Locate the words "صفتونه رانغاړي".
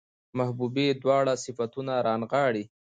1.43-2.63